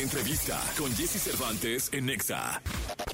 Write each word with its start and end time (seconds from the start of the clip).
entrevista 0.00 0.58
con 0.78 0.90
Jesse 0.94 1.20
Cervantes 1.20 1.90
en 1.92 2.06
Nexa. 2.06 2.62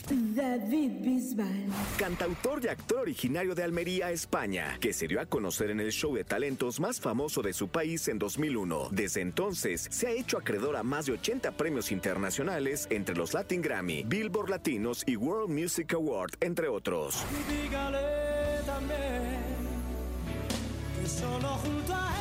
David 0.09 0.93
Bisbal. 1.01 1.67
Cantautor 1.97 2.65
y 2.65 2.69
actor 2.69 3.01
originario 3.01 3.55
de 3.55 3.65
Almería, 3.65 4.11
España, 4.13 4.79
que 4.81 4.93
se 4.93 5.09
dio 5.09 5.21
a 5.21 5.27
conocer 5.27 5.71
en 5.71 5.81
el 5.81 5.91
show 5.91 6.15
de 6.15 6.23
talentos 6.23 6.79
más 6.79 7.01
famoso 7.01 7.43
de 7.43 7.53
su 7.53 7.69
país 7.69 8.07
en 8.09 8.19
2001. 8.19 8.89
Desde 8.93 9.21
entonces, 9.21 9.89
se 9.91 10.07
ha 10.07 10.11
hecho 10.11 10.39
acreedor 10.39 10.77
a 10.77 10.83
más 10.83 11.07
de 11.07 11.13
80 11.13 11.53
premios 11.53 11.91
internacionales 11.91 12.87
entre 12.91 13.17
los 13.17 13.35
Latin 13.35 13.63
Grammy, 13.63 14.05
Billboard 14.05 14.51
Latinos 14.51 15.03
y 15.07 15.17
World 15.17 15.51
Music 15.51 15.93
Award, 15.95 16.33
entre 16.41 16.69
otros. 16.69 17.25
Dígale 17.49 18.63
también 18.65 19.37
que 21.01 21.09
solo 21.09 21.49
junto 21.49 21.95
a 21.95 22.16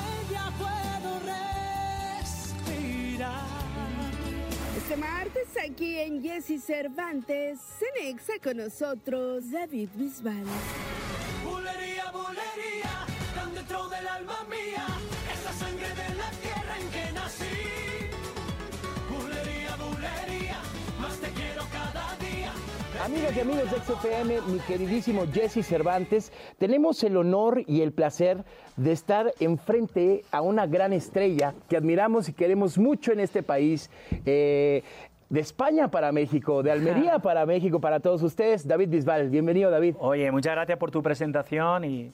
Este 4.87 4.97
martes 4.97 5.47
aquí 5.67 5.97
en 5.97 6.21
Jesse 6.21 6.63
Cervantes, 6.63 7.57
Cenexa 7.79 8.33
con 8.43 8.57
nosotros 8.57 9.49
David 9.49 9.89
Bisbal. 9.95 10.43
Bulería, 11.43 12.11
bulería, 12.11 13.51
dentro 13.55 13.89
del 13.89 14.07
alma 14.07 14.45
Amigas 23.05 23.37
y 23.37 23.39
amigos 23.41 23.69
de 23.69 23.77
XFM, 23.77 24.41
mi 24.51 24.57
queridísimo 24.59 25.25
Jesse 25.31 25.63
Cervantes, 25.63 26.31
tenemos 26.57 27.03
el 27.03 27.17
honor 27.17 27.61
y 27.67 27.81
el 27.81 27.91
placer 27.91 28.43
de 28.77 28.93
estar 28.93 29.31
enfrente 29.39 30.23
a 30.31 30.41
una 30.41 30.65
gran 30.65 30.91
estrella 30.91 31.53
que 31.69 31.77
admiramos 31.77 32.29
y 32.29 32.33
queremos 32.33 32.79
mucho 32.79 33.11
en 33.11 33.19
este 33.19 33.43
país. 33.43 33.91
eh, 34.25 34.81
de 35.27 35.39
España 35.39 35.89
para 35.89 36.11
México, 36.11 36.61
de 36.61 36.71
Almería 36.71 37.17
para 37.23 37.45
México, 37.47 37.79
para 37.79 37.99
todos 37.99 38.21
ustedes, 38.21 38.67
David 38.67 38.89
Bisbal. 38.89 39.29
Bienvenido, 39.31 39.71
David. 39.71 39.95
Oye, 39.99 40.31
muchas 40.31 40.53
gracias 40.53 40.77
por 40.77 40.91
tu 40.91 41.01
presentación 41.01 41.83
y, 41.83 42.11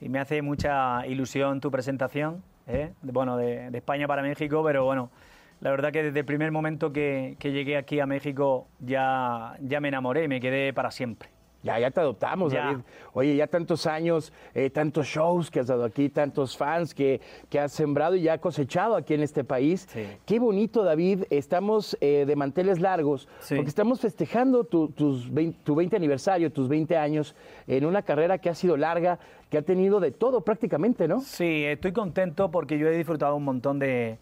y 0.00 0.08
me 0.08 0.18
hace 0.18 0.40
mucha 0.40 1.06
ilusión 1.06 1.60
tu 1.60 1.70
presentación, 1.70 2.42
¿eh? 2.66 2.92
Bueno, 3.02 3.36
de, 3.36 3.70
de 3.70 3.78
España 3.78 4.08
para 4.08 4.22
México, 4.22 4.62
pero 4.64 4.86
bueno, 4.86 5.10
la 5.60 5.70
verdad 5.70 5.92
que 5.92 6.02
desde 6.02 6.20
el 6.20 6.24
primer 6.26 6.52
momento 6.52 6.92
que, 6.92 7.36
que 7.38 7.52
llegué 7.52 7.76
aquí 7.76 8.00
a 8.00 8.06
México 8.06 8.66
ya, 8.80 9.56
ya 9.60 9.80
me 9.80 9.88
enamoré 9.88 10.24
y 10.24 10.28
me 10.28 10.40
quedé 10.40 10.72
para 10.72 10.90
siempre. 10.90 11.30
Ya, 11.62 11.80
ya 11.80 11.90
te 11.90 11.98
adoptamos, 11.98 12.52
Ya. 12.52 12.66
David. 12.66 12.78
Oye, 13.12 13.34
ya 13.34 13.48
tantos 13.48 13.88
años, 13.88 14.32
eh, 14.54 14.70
tantos 14.70 15.06
shows 15.08 15.50
que 15.50 15.58
has 15.58 15.66
dado 15.66 15.84
aquí, 15.84 16.08
tantos 16.10 16.56
fans 16.56 16.94
que, 16.94 17.20
que 17.48 17.58
has 17.58 17.72
sembrado 17.72 18.14
y 18.14 18.22
ya 18.22 18.38
cosechado 18.38 18.94
aquí 18.94 19.14
en 19.14 19.22
este 19.22 19.42
país. 19.42 19.88
Sí. 19.90 20.04
Qué 20.26 20.38
bonito, 20.38 20.84
David. 20.84 21.24
Estamos 21.28 21.96
eh, 22.00 22.24
de 22.24 22.36
manteles 22.36 22.78
largos 22.78 23.26
Sí. 23.40 23.56
porque 23.56 23.68
estamos 23.70 24.00
festejando 24.00 24.62
tu, 24.62 24.90
tus 24.90 25.32
20, 25.32 25.58
tu 25.64 25.74
20 25.74 25.96
aniversario, 25.96 26.52
tus 26.52 26.68
20 26.68 26.96
años, 26.96 27.34
en 27.66 27.84
una 27.84 28.02
carrera 28.02 28.38
que 28.38 28.48
ha 28.48 28.54
sido 28.54 28.76
larga, 28.76 29.18
que 29.50 29.58
ha 29.58 29.62
tenido 29.62 29.98
de 29.98 30.12
todo 30.12 30.42
prácticamente, 30.42 31.08
¿no? 31.08 31.20
Sí, 31.20 31.64
estoy 31.64 31.90
contento 31.92 32.48
porque 32.52 32.78
yo 32.78 32.86
he 32.86 32.96
disfrutado 32.96 33.34
un 33.34 33.44
montón 33.44 33.80
de, 33.80 34.18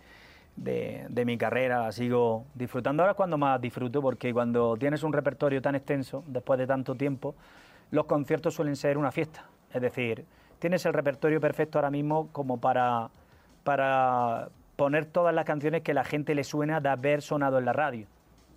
de, 0.56 1.06
de 1.08 1.24
mi 1.24 1.36
carrera, 1.36 1.91
sigo 1.92 2.44
disfrutando. 2.55 3.02
Ahora 3.02 3.12
es 3.12 3.16
cuando 3.16 3.38
más 3.38 3.60
disfruto, 3.60 4.00
porque 4.00 4.33
cuando 4.33 4.77
tienes 4.77 5.02
un 5.02 5.12
repertorio 5.12 5.61
tan 5.61 5.74
extenso, 5.74 6.24
después 6.27 6.58
de 6.58 6.66
tanto 6.66 6.94
tiempo, 6.94 7.34
los 7.91 8.06
conciertos 8.06 8.55
suelen 8.55 8.77
ser 8.77 8.98
una 8.98 9.11
fiesta. 9.11 9.46
Es 9.72 9.83
decir, 9.83 10.24
tienes 10.58 10.86
el 10.86 10.92
repertorio 10.92 11.41
perfecto 11.41 11.78
ahora 11.78 11.91
mismo 11.91 12.28
como 12.33 12.58
para, 12.61 13.11
para 13.64 14.48
poner 14.77 15.06
todas 15.06 15.34
las 15.34 15.44
canciones 15.44 15.83
que 15.83 15.94
la 15.94 16.05
gente 16.05 16.34
le 16.34 16.44
suena 16.44 16.80
de 16.80 16.89
haber 16.89 17.22
sonado 17.22 17.58
en 17.58 17.64
la 17.64 17.72
radio. 17.72 18.06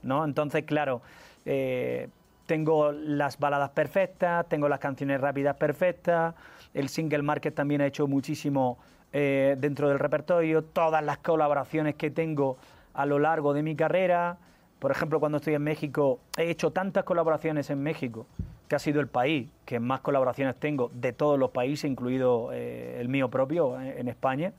¿no? 0.03 0.23
Entonces, 0.23 0.63
claro, 0.63 1.01
eh, 1.45 2.09
tengo 2.45 2.91
las 2.91 3.39
baladas 3.39 3.71
perfectas, 3.71 4.47
tengo 4.47 4.69
las 4.69 4.79
canciones 4.79 5.19
rápidas 5.19 5.55
perfectas, 5.57 6.33
el 6.73 6.89
single 6.89 7.23
market 7.23 7.53
también 7.53 7.81
ha 7.81 7.85
hecho 7.85 8.07
muchísimo 8.07 8.77
eh, 9.13 9.55
dentro 9.59 9.89
del 9.89 9.99
repertorio, 9.99 10.63
todas 10.63 11.03
las 11.03 11.19
colaboraciones 11.19 11.95
que 11.95 12.11
tengo 12.11 12.57
a 12.93 13.05
lo 13.05 13.19
largo 13.19 13.53
de 13.53 13.63
mi 13.63 13.75
carrera. 13.75 14.37
Por 14.79 14.91
ejemplo, 14.91 15.19
cuando 15.19 15.37
estoy 15.37 15.53
en 15.53 15.63
México, 15.63 16.19
he 16.37 16.49
hecho 16.49 16.71
tantas 16.71 17.03
colaboraciones 17.03 17.69
en 17.69 17.81
México, 17.81 18.25
que 18.67 18.75
ha 18.75 18.79
sido 18.79 18.99
el 18.99 19.07
país 19.07 19.47
que 19.65 19.79
más 19.79 20.01
colaboraciones 20.01 20.55
tengo 20.57 20.91
de 20.93 21.13
todos 21.13 21.39
los 21.39 21.51
países, 21.51 21.89
incluido 21.89 22.49
eh, 22.51 22.97
el 22.99 23.07
mío 23.07 23.29
propio 23.29 23.79
eh, 23.79 23.99
en 23.99 24.07
España. 24.07 24.53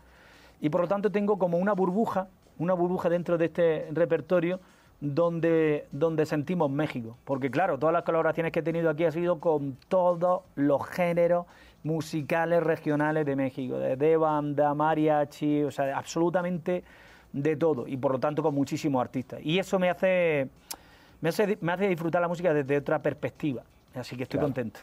Y 0.60 0.70
por 0.70 0.80
lo 0.80 0.88
tanto 0.88 1.12
tengo 1.12 1.38
como 1.38 1.58
una 1.58 1.72
burbuja, 1.72 2.28
una 2.58 2.74
burbuja 2.74 3.08
dentro 3.08 3.38
de 3.38 3.44
este 3.46 3.88
repertorio 3.92 4.60
donde, 5.00 5.86
donde 5.92 6.26
sentimos 6.26 6.70
México. 6.70 7.16
Porque 7.24 7.50
claro, 7.50 7.78
todas 7.78 7.92
las 7.92 8.02
colaboraciones 8.02 8.52
que 8.52 8.60
he 8.60 8.62
tenido 8.62 8.90
aquí 8.90 9.04
han 9.04 9.12
sido 9.12 9.38
con 9.40 9.76
todos 9.88 10.42
los 10.56 10.86
géneros 10.88 11.46
musicales 11.84 12.62
regionales 12.62 13.24
de 13.24 13.36
México, 13.36 13.78
desde 13.78 14.16
banda, 14.16 14.74
mariachi, 14.74 15.62
o 15.62 15.70
sea, 15.70 15.96
absolutamente 15.96 16.82
de 17.32 17.56
todo. 17.56 17.86
Y 17.86 17.96
por 17.96 18.12
lo 18.12 18.18
tanto 18.18 18.42
con 18.42 18.54
muchísimos 18.54 19.00
artistas. 19.00 19.40
Y 19.42 19.58
eso 19.58 19.78
me 19.78 19.88
hace, 19.88 20.48
me 21.20 21.28
hace, 21.28 21.56
me 21.60 21.72
hace 21.72 21.88
disfrutar 21.88 22.20
la 22.20 22.28
música 22.28 22.52
desde 22.52 22.76
otra 22.78 23.00
perspectiva. 23.00 23.62
Así 23.94 24.16
que 24.16 24.24
estoy 24.24 24.38
Claro. 24.38 24.48
contento. 24.48 24.80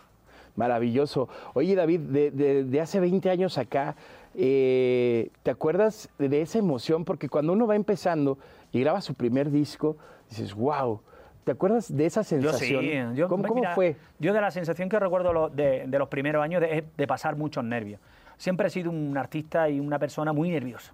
Maravilloso. 0.56 1.28
Oye, 1.54 1.76
David, 1.76 2.00
de, 2.00 2.32
de- 2.32 2.64
de 2.64 2.82
hace 2.82 3.02
20 3.02 3.30
años 3.30 3.58
acá, 3.58 3.96
eh, 4.38 5.30
¿te 5.44 5.52
acuerdas 5.52 6.10
de 6.18 6.42
esa 6.42 6.60
emoción? 6.60 7.06
Porque 7.06 7.30
cuando 7.30 7.54
uno 7.54 7.68
va 7.68 7.76
empezando 7.76 8.38
y 8.72 8.82
graba 8.82 9.02
su 9.02 9.14
primer 9.14 9.52
disco, 9.52 9.98
dices, 10.30 10.54
wow. 10.54 11.02
¿Te 11.44 11.52
acuerdas 11.52 11.96
de 11.96 12.08
esa 12.08 12.22
Yo 12.22 12.26
sensación? 12.26 12.82
sí. 12.84 13.16
Yo, 13.16 13.28
¿Cómo, 13.30 13.44
cómo 13.44 13.62
mira, 13.62 13.76
fue? 13.76 13.96
Yo 14.18 14.34
de 14.34 14.42
la 14.42 14.50
sensación 14.50 14.90
que 14.90 14.98
recuerdo 15.00 15.50
de, 15.50 15.86
de 15.88 16.00
los 16.00 16.10
primeros 16.10 16.44
años 16.44 16.60
de, 16.60 16.80
es 16.80 16.84
de 16.98 17.08
pasar 17.08 17.36
muchos 17.36 17.64
nervios. 17.64 18.00
Siempre 18.38 18.68
he 18.68 18.70
sido 18.72 18.90
un 18.90 19.16
artista 19.16 19.70
y 19.70 19.80
una 19.80 20.00
persona 20.00 20.34
muy 20.34 20.50
nerviosa. 20.50 20.94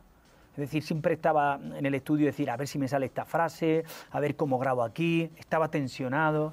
Es 0.51 0.57
decir, 0.57 0.83
siempre 0.83 1.13
estaba 1.13 1.57
en 1.77 1.85
el 1.85 1.95
estudio 1.95 2.25
decir, 2.25 2.49
a 2.49 2.57
ver 2.57 2.67
si 2.67 2.77
me 2.77 2.89
sale 2.89 3.05
esta 3.05 3.23
frase, 3.23 3.85
a 4.11 4.19
ver 4.19 4.35
cómo 4.35 4.59
grabo 4.59 4.83
aquí. 4.83 5.31
Estaba 5.37 5.69
tensionado. 5.69 6.51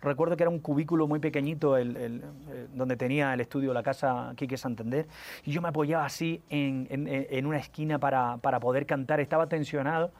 Recuerdo 0.00 0.36
que 0.36 0.44
era 0.44 0.50
un 0.50 0.60
cubículo 0.60 1.08
muy 1.08 1.18
pequeñito 1.18 1.76
el, 1.76 1.96
el- 1.96 2.22
donde 2.74 2.96
tenía 2.96 3.34
el 3.34 3.40
estudio, 3.40 3.72
la 3.74 3.82
casa 3.82 4.32
Quique 4.36 4.56
Santander, 4.56 5.06
y 5.44 5.50
yo 5.50 5.60
me 5.60 5.68
apoyaba 5.68 6.04
así 6.04 6.40
en, 6.50 7.46
una 7.46 7.58
esquina 7.58 7.98
para, 7.98 8.36
para 8.38 8.60
poder 8.60 8.86
cantar. 8.86 9.20
Estaba 9.20 9.48
tensionado 9.48 10.12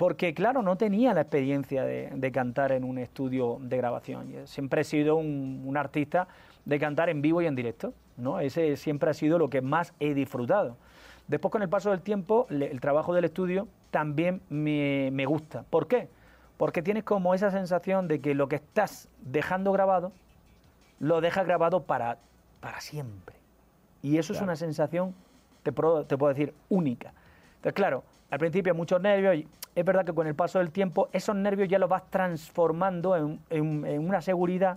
porque 0.00 0.32
claro, 0.32 0.62
no 0.62 0.76
tenía 0.76 1.12
la 1.12 1.20
experiencia 1.20 1.84
de, 1.84 2.32
cantar 2.32 2.72
en 2.72 2.84
un 2.84 2.96
estudio 2.96 3.58
de 3.60 3.76
grabación. 3.76 4.32
Yo 4.32 4.46
Siempre 4.46 4.80
he 4.80 4.84
sido 4.84 5.16
un, 5.16 5.76
artista 5.76 6.26
de 6.64 6.78
cantar 6.78 7.10
en 7.10 7.20
vivo 7.20 7.42
y 7.42 7.46
en 7.46 7.54
directo, 7.54 7.92
¿no? 8.16 8.40
Ese 8.40 8.76
siempre 8.76 9.10
ha 9.10 9.12
sido 9.14 9.38
lo 9.38 9.50
que 9.50 9.60
más 9.60 9.92
he 10.00 10.14
disfrutado. 10.14 10.78
Después, 11.28 11.52
con 11.52 11.60
el 11.60 11.68
paso 11.68 11.90
del 11.90 12.00
tiempo, 12.00 12.46
el 12.48 12.80
trabajo 12.80 13.12
del 13.12 13.26
estudio 13.26 13.68
también 13.90 14.40
me, 14.48 15.10
me 15.12 15.26
gusta. 15.26 15.64
¿Por 15.68 15.86
qué? 15.86 16.08
Porque 16.60 16.82
tienes 16.82 17.04
como 17.04 17.32
esa 17.32 17.50
sensación 17.50 18.06
de 18.06 18.20
que 18.20 18.34
lo 18.34 18.46
que 18.46 18.56
estás 18.56 19.08
dejando 19.22 19.72
grabado, 19.72 20.12
lo 20.98 21.22
dejas 21.22 21.46
grabado 21.46 21.84
para, 21.84 22.18
para 22.60 22.82
siempre. 22.82 23.34
Y 24.02 24.18
eso 24.18 24.34
es 24.34 24.42
una 24.42 24.56
sensación, 24.56 25.14
te 25.62 25.72
puedo, 25.72 26.04
te 26.04 26.18
puedo 26.18 26.34
decir, 26.34 26.52
única. 26.68 27.14
Entonces, 27.56 27.72
claro, 27.72 28.04
al 28.30 28.38
principio 28.38 28.74
muchos 28.74 29.00
nervios, 29.00 29.36
y 29.36 29.48
es 29.74 29.84
verdad 29.86 30.04
que 30.04 30.12
con 30.12 30.26
el 30.26 30.34
paso 30.34 30.58
del 30.58 30.70
tiempo 30.70 31.08
esos 31.14 31.34
nervios 31.34 31.66
ya 31.66 31.78
los 31.78 31.88
vas 31.88 32.02
transformando 32.10 33.16
en, 33.16 33.40
en- 33.48 33.86
en 33.86 34.06
una 34.06 34.20
seguridad 34.20 34.76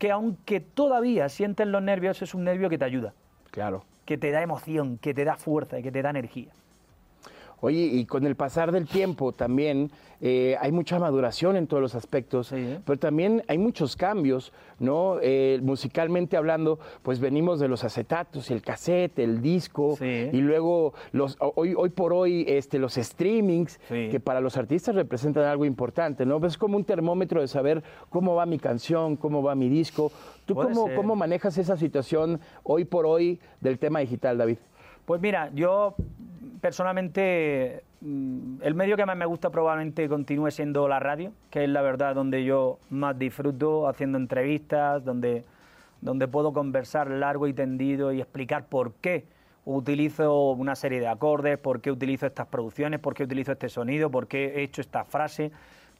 que 0.00 0.10
aunque 0.10 0.58
todavía 0.58 1.28
sientes 1.28 1.68
los 1.68 1.82
nervios, 1.82 2.20
es 2.20 2.34
un 2.34 2.42
nervio 2.42 2.68
que 2.68 2.78
te 2.78 2.84
ayuda, 2.84 3.12
Claro. 3.52 3.84
que 4.06 4.18
te 4.18 4.32
da 4.32 4.42
emoción, 4.42 4.98
que 4.98 5.14
te 5.14 5.24
da 5.24 5.36
fuerza 5.36 5.78
y 5.78 5.84
que 5.84 5.92
te 5.92 6.02
da 6.02 6.10
energía. 6.10 6.50
Oye, 7.60 7.78
y 7.80 8.04
con 8.04 8.26
el 8.26 8.36
pasar 8.36 8.70
del 8.70 8.86
tiempo 8.86 9.32
también 9.32 9.90
eh, 10.20 10.56
hay 10.60 10.72
mucha 10.72 10.98
maduración 10.98 11.56
en 11.56 11.66
todos 11.66 11.82
los 11.82 11.94
aspectos, 11.94 12.48
Sí. 12.48 12.78
pero 12.84 12.98
también 12.98 13.42
hay 13.48 13.58
muchos 13.58 13.96
cambios, 13.96 14.52
¿no? 14.78 15.16
Eh, 15.20 15.58
musicalmente 15.62 16.36
hablando, 16.38 16.78
pues 17.02 17.18
venimos 17.20 17.58
de 17.60 17.68
los 17.68 17.84
acetatos, 17.84 18.50
el 18.50 18.62
cassette, 18.62 19.18
el 19.18 19.40
disco, 19.42 19.96
Sí. 19.98 20.28
y 20.32 20.40
luego 20.40 20.94
los 21.12 21.36
hoy, 21.40 21.74
hoy 21.76 21.90
por 21.90 22.12
hoy 22.12 22.44
este, 22.48 22.78
los 22.78 22.94
streamings, 22.94 23.78
Sí. 23.88 24.08
que 24.10 24.20
para 24.20 24.40
los 24.40 24.56
artistas 24.56 24.94
representan 24.94 25.44
algo 25.44 25.64
importante, 25.66 26.24
¿no? 26.24 26.44
Es 26.46 26.56
como 26.58 26.76
un 26.76 26.84
termómetro 26.84 27.40
de 27.40 27.48
saber 27.48 27.82
cómo 28.10 28.34
va 28.34 28.46
mi 28.46 28.58
canción, 28.58 29.16
cómo 29.16 29.42
va 29.42 29.54
mi 29.54 29.68
disco. 29.68 30.12
¿Tú 30.46 30.54
cómo, 30.54 30.86
ser. 30.86 30.96
cómo 30.96 31.16
manejas 31.16 31.58
esa 31.58 31.76
situación 31.76 32.40
hoy 32.62 32.84
por 32.84 33.04
hoy 33.06 33.40
del 33.60 33.78
tema 33.78 34.00
digital, 34.00 34.38
David? 34.38 34.58
Pues 35.04 35.20
mira, 35.20 35.50
yo 35.54 35.94
personalmente 36.60 37.82
mm, 38.00 38.62
el 38.62 38.74
medio 38.74 38.96
que 38.96 39.06
más 39.06 39.16
me 39.16 39.26
gusta 39.26 39.50
probablemente 39.50 40.08
continúe 40.08 40.50
siendo 40.50 40.88
la 40.88 41.00
radio, 41.00 41.32
que 41.50 41.64
es 41.64 41.70
la 41.70 41.82
verdad 41.82 42.14
donde 42.14 42.44
yo 42.44 42.78
más 42.90 43.18
disfruto 43.18 43.88
haciendo 43.88 44.18
entrevistas, 44.18 45.04
donde, 45.04 45.44
donde 46.00 46.28
puedo 46.28 46.52
conversar 46.52 47.10
largo 47.10 47.46
y 47.46 47.52
tendido 47.52 48.12
y 48.12 48.20
explicar 48.20 48.66
por 48.66 48.94
qué 48.94 49.24
utilizo 49.64 50.52
una 50.52 50.76
serie 50.76 51.00
de 51.00 51.08
acordes, 51.08 51.58
por 51.58 51.80
qué 51.80 51.90
utilizo 51.90 52.26
estas 52.26 52.46
producciones, 52.46 53.00
por 53.00 53.14
qué 53.14 53.24
utilizo 53.24 53.52
este 53.52 53.68
sonido, 53.68 54.10
por 54.10 54.28
qué 54.28 54.56
he 54.56 54.62
hecho 54.62 54.80
esta 54.80 55.04
frase, 55.04 55.50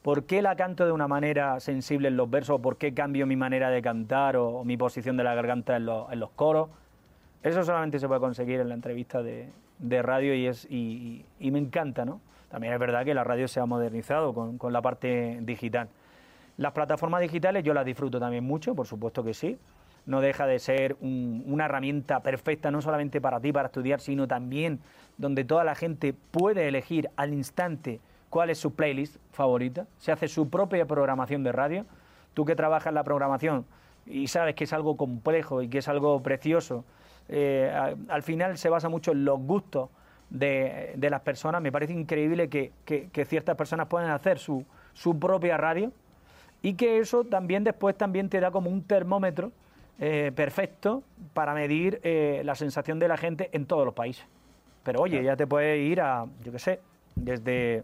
por 0.01 0.23
qué 0.23 0.41
la 0.41 0.55
canto 0.55 0.85
de 0.85 0.93
una 0.93 1.07
manera 1.07 1.59
sensible 1.59 2.07
en 2.07 2.15
los 2.15 2.29
versos, 2.29 2.61
por 2.61 2.77
qué 2.77 2.93
cambio 2.93 3.27
mi 3.27 3.35
manera 3.35 3.69
de 3.69 3.81
cantar 3.81 4.37
o, 4.37 4.59
o 4.59 4.63
mi 4.63 4.77
posición 4.77 5.17
de 5.17 5.23
la 5.25 5.35
garganta 5.35 5.75
en, 5.75 5.87
en 5.89 6.19
los 6.19 6.29
coros. 6.31 6.69
Eso 7.43 7.63
solamente 7.63 7.99
se 7.99 8.07
puede 8.07 8.21
conseguir 8.21 8.61
en 8.61 8.69
la 8.69 8.75
entrevista 8.75 9.21
de, 9.21 9.49
de 9.79 10.01
radio 10.01 10.33
y, 10.33 10.47
es, 10.47 10.65
y, 10.69 11.25
me 11.39 11.59
encanta, 11.59 12.05
¿no? 12.05 12.21
También 12.49 12.73
es 12.73 12.79
verdad 12.79 13.03
que 13.05 13.13
la 13.13 13.23
radio 13.23 13.47
se 13.47 13.59
ha 13.59 13.65
modernizado 13.65 14.33
con, 14.33 14.57
con 14.57 14.73
la 14.73 14.81
parte 14.81 15.39
digital. 15.41 15.89
Las 16.57 16.71
plataformas 16.71 17.21
digitales 17.21 17.63
yo 17.63 17.73
las 17.73 17.85
disfruto 17.85 18.19
también 18.19 18.43
mucho, 18.43 18.73
por 18.73 18.87
supuesto 18.87 19.23
que 19.23 19.33
sí. 19.33 19.57
No 20.05 20.21
deja 20.21 20.47
de 20.47 20.57
ser 20.59 20.95
un- 21.01 21.43
una 21.45 21.65
herramienta 21.65 22.21
perfecta 22.21 22.71
no 22.71 22.81
solamente 22.81 23.19
para 23.21 23.39
ti, 23.41 23.51
para 23.51 23.67
estudiar, 23.67 23.99
sino 23.99 24.27
también 24.27 24.79
donde 25.17 25.43
toda 25.43 25.63
la 25.63 25.75
gente 25.75 26.13
puede 26.31 26.67
elegir 26.67 27.09
al 27.17 27.33
instante 27.33 27.99
cuál 28.29 28.49
es 28.49 28.57
su 28.57 28.73
playlist 28.73 29.17
favorita. 29.31 29.85
Se 29.97 30.11
hace 30.11 30.27
su 30.29 30.49
propia 30.49 30.85
programación 30.85 31.43
de 31.43 31.51
radio. 31.51 31.85
Tú 32.33 32.45
que 32.45 32.55
trabajas 32.55 32.93
la 32.93 33.03
programación 33.03 33.65
y 34.05 34.27
sabes 34.27 34.55
que 34.55 34.63
es 34.63 34.71
algo 34.73 34.95
complejo 34.95 35.61
y 35.61 35.67
que 35.67 35.79
es 35.79 35.87
algo 35.89 36.23
precioso, 36.23 36.85
eh, 37.29 37.95
al 38.09 38.23
final 38.23 38.57
se 38.57 38.69
basa 38.69 38.89
mucho 38.89 39.11
en 39.11 39.25
los 39.25 39.39
gustos 39.39 39.89
de, 40.29 40.93
de 40.95 41.09
las 41.09 41.21
personas. 41.21 41.61
Me 41.61 41.71
parece 41.71 41.93
increíble 41.93 42.49
que, 42.49 42.71
que- 42.85 43.09
que 43.09 43.25
ciertas 43.25 43.55
personas 43.55 43.87
puedan 43.87 44.09
hacer 44.11 44.39
su, 44.39 44.65
su 44.93 45.17
propia 45.19 45.57
radio 45.57 45.91
y 46.61 46.73
que 46.73 46.99
eso 46.99 47.23
también 47.23 47.63
después 47.63 47.95
también 47.97 48.29
te 48.29 48.39
da 48.39 48.51
como 48.51 48.69
un 48.69 48.83
termómetro 48.83 49.51
eh, 49.99 50.31
perfecto 50.35 51.03
para 51.33 51.53
medir 51.53 51.99
eh, 52.03 52.41
la 52.45 52.55
sensación 52.55 52.99
de 52.99 53.07
la 53.07 53.17
gente 53.17 53.49
en 53.53 53.65
todos 53.65 53.85
los 53.85 53.93
países. 53.93 54.25
Pero 54.83 55.01
oye, 55.01 55.21
ya 55.23 55.35
te 55.35 55.45
puedes 55.47 55.79
ir 55.79 56.01
a, 56.01 56.25
yo 56.43 56.51
qué 56.51 56.59
sé, 56.59 56.79
desde, 57.15 57.83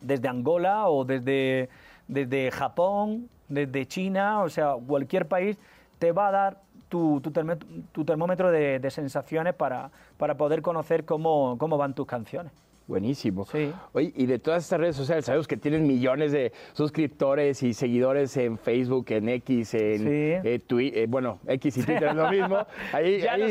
desde 0.00 0.28
Angola 0.28 0.88
o 0.88 1.04
desde, 1.04 1.68
desde 2.08 2.50
Japón, 2.50 3.28
desde 3.48 3.86
China, 3.86 4.42
o 4.42 4.48
sea, 4.48 4.74
cualquier 4.86 5.26
país 5.28 5.56
te 5.98 6.12
va 6.12 6.28
a 6.28 6.30
dar 6.30 6.60
tu, 6.90 7.20
tu, 7.22 7.30
termé- 7.32 7.58
tu 7.92 8.04
termómetro 8.04 8.50
de, 8.50 8.78
de 8.80 8.90
sensaciones 8.90 9.54
para, 9.54 9.90
para 10.18 10.36
poder 10.36 10.62
conocer 10.62 11.06
cómo, 11.06 11.56
cómo 11.58 11.78
van 11.78 11.94
tus 11.94 12.06
canciones. 12.06 12.52
Buenísimo. 12.90 13.44
Sí. 13.44 13.72
Oye, 13.92 14.12
y 14.16 14.26
de 14.26 14.40
todas 14.40 14.64
estas 14.64 14.80
redes 14.80 14.96
sociales, 14.96 15.24
sabemos 15.24 15.46
que 15.46 15.56
tienen 15.56 15.86
millones 15.86 16.32
de 16.32 16.52
suscriptores 16.72 17.62
y 17.62 17.72
seguidores 17.72 18.36
en 18.36 18.58
Facebook, 18.58 19.06
en 19.10 19.28
X, 19.28 19.74
en 19.74 19.98
Sí. 19.98 20.48
eh, 20.48 20.60
Twi- 20.66 20.90
eh, 20.94 21.06
bueno, 21.08 21.38
X 21.46 21.76
y 21.78 21.82
Twitter 21.84 22.08
es 22.08 22.14
lo 22.16 22.28
mismo. 22.30 22.58
Ahí, 22.92 23.20
Ya 23.20 23.34
ahí, 23.34 23.42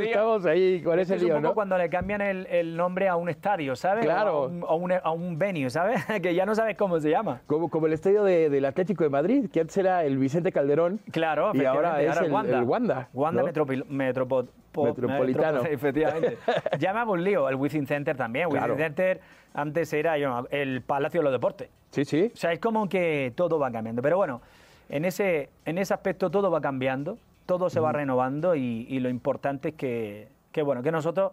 estamos 0.00 0.46
ahí 0.46 0.80
con 0.82 0.98
ese 0.98 1.16
es 1.16 1.22
un 1.22 1.28
poco 1.28 1.40
¿no? 1.40 1.52
cuando 1.54 1.76
le 1.76 1.90
cambian 1.90 2.22
el, 2.22 2.46
el 2.46 2.74
nombre 2.74 3.06
a 3.08 3.16
un 3.16 3.28
estadio, 3.28 3.76
¿sabes? 3.76 4.06
Claro. 4.06 4.44
O 4.44 4.44
a 4.44 4.46
un, 4.48 4.62
a 4.62 4.74
un- 4.74 4.92
a 5.04 5.10
un 5.12 5.38
venue, 5.38 5.68
¿sabes? 5.68 6.00
que 6.22 6.34
ya 6.34 6.46
no 6.46 6.54
sabes 6.54 6.74
cómo 6.78 6.98
se 6.98 7.10
llama. 7.10 7.42
Como, 7.46 7.68
como 7.68 7.86
el 7.88 7.92
estadio 7.92 8.24
de- 8.24 8.48
del 8.48 8.64
Atlético 8.64 9.04
de 9.04 9.10
Madrid, 9.10 9.50
que 9.52 9.60
antes 9.60 9.76
era 9.76 10.04
el 10.04 10.16
Vicente 10.16 10.52
Calderón. 10.52 11.00
Claro, 11.12 11.50
Y 11.54 11.64
ahora 11.66 12.02
es 12.02 12.16
el- 12.16 12.32
Wanda. 12.32 12.58
el 12.58 12.64
Wanda, 12.64 13.08
Wanda 13.12 13.42
¿no? 13.42 13.48
Metropo- 13.48 14.46
po- 14.76 14.84
Metropolitano. 14.84 15.58
Metro- 15.62 15.72
efectivamente. 15.74 16.38
Llama 16.78 17.04
un 17.04 17.24
lío. 17.24 17.48
El 17.48 17.56
Wizzing 17.56 17.86
Center 17.86 18.16
también. 18.16 18.48
Claro. 18.48 18.74
Wizzing 18.74 18.84
Center 18.86 19.20
antes 19.54 19.92
era 19.92 20.16
yo, 20.18 20.46
el 20.50 20.82
Palacio 20.82 21.20
de 21.20 21.24
los 21.24 21.32
Deportes. 21.32 21.68
Sí, 21.90 22.04
sí. 22.04 22.30
O 22.32 22.36
sea, 22.36 22.52
es 22.52 22.58
como 22.60 22.88
que 22.88 23.32
todo 23.34 23.58
va 23.58 23.70
cambiando. 23.72 24.02
Pero 24.02 24.16
bueno, 24.18 24.40
en 24.88 25.04
ese, 25.04 25.48
en 25.64 25.78
ese 25.78 25.94
aspecto 25.94 26.30
todo 26.30 26.50
va 26.50 26.60
cambiando, 26.60 27.18
todo 27.46 27.70
se 27.70 27.80
va 27.80 27.90
renovando 27.92 28.54
y, 28.54 28.86
y 28.88 29.00
lo 29.00 29.08
importante 29.08 29.70
es 29.70 29.74
que, 29.74 30.28
que, 30.52 30.62
bueno, 30.62 30.82
que 30.82 30.92
nosotros 30.92 31.32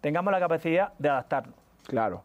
tengamos 0.00 0.30
la 0.32 0.38
capacidad 0.40 0.92
de 0.98 1.08
adaptarnos. 1.08 1.54
Claro. 1.86 2.22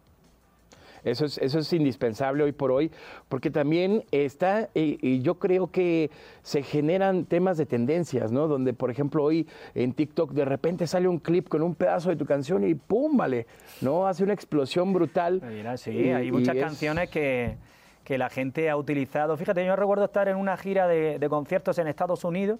Eso 1.03 1.25
es, 1.25 1.37
eso 1.37 1.59
es 1.59 1.71
indispensable 1.73 2.43
hoy 2.43 2.51
por 2.51 2.71
hoy, 2.71 2.91
porque 3.27 3.49
también 3.51 4.03
está, 4.11 4.69
y, 4.73 4.97
y 5.01 5.21
yo 5.21 5.35
creo 5.35 5.71
que 5.71 6.09
se 6.41 6.63
generan 6.63 7.25
temas 7.25 7.57
de 7.57 7.65
tendencias, 7.65 8.31
¿no? 8.31 8.47
Donde, 8.47 8.73
por 8.73 8.91
ejemplo, 8.91 9.23
hoy 9.23 9.47
en 9.75 9.93
TikTok 9.93 10.31
de 10.31 10.45
repente 10.45 10.87
sale 10.87 11.07
un 11.07 11.19
clip 11.19 11.47
con 11.47 11.61
un 11.61 11.75
pedazo 11.75 12.09
de 12.09 12.15
tu 12.15 12.25
canción 12.25 12.67
y 12.67 12.75
¡pum! 12.75 13.17
Vale, 13.17 13.47
¿no? 13.81 14.07
Hace 14.07 14.23
una 14.23 14.33
explosión 14.33 14.93
brutal. 14.93 15.41
Mira, 15.49 15.77
sí, 15.77 15.91
Y- 15.91 16.09
hay 16.09 16.31
muchas 16.31 16.55
es- 16.55 16.63
canciones 16.63 17.09
que, 17.09 17.57
que 18.03 18.17
la 18.17 18.29
gente 18.29 18.69
ha 18.69 18.77
utilizado. 18.77 19.35
Fíjate, 19.37 19.65
yo 19.65 19.75
recuerdo 19.75 20.05
estar 20.05 20.27
en 20.27 20.35
una 20.37 20.57
gira 20.57 20.87
de, 20.87 21.19
de 21.19 21.29
conciertos 21.29 21.77
en 21.79 21.87
Estados 21.87 22.23
Unidos, 22.23 22.59